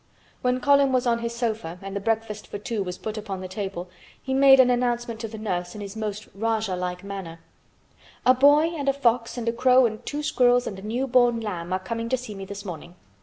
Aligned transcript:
When 0.41 0.59
Colin 0.61 0.91
was 0.91 1.05
on 1.05 1.19
his 1.19 1.35
sofa 1.35 1.77
and 1.83 1.95
the 1.95 1.99
breakfast 1.99 2.47
for 2.47 2.57
two 2.57 2.81
was 2.81 2.97
put 2.97 3.19
upon 3.19 3.39
the 3.39 3.47
table 3.47 3.87
he 4.19 4.33
made 4.33 4.59
an 4.59 4.71
announcement 4.71 5.19
to 5.19 5.27
the 5.27 5.37
nurse 5.37 5.75
in 5.75 5.81
his 5.81 5.95
most 5.95 6.27
Rajah 6.33 6.75
like 6.75 7.03
manner. 7.03 7.39
"A 8.25 8.33
boy, 8.33 8.71
and 8.75 8.89
a 8.89 8.93
fox, 8.93 9.37
and 9.37 9.47
a 9.47 9.53
crow, 9.53 9.85
and 9.85 10.03
two 10.03 10.23
squirrels, 10.23 10.65
and 10.65 10.79
a 10.79 10.81
new 10.81 11.05
born 11.05 11.39
lamb, 11.39 11.71
are 11.71 11.77
coming 11.77 12.09
to 12.09 12.17
see 12.17 12.33
me 12.33 12.45
this 12.45 12.65
morning. 12.65 12.95